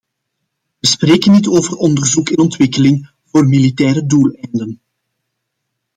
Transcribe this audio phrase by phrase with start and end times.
[0.79, 4.79] We spreken niet over onderzoek en ontwikkeling voor militaire doeleinden.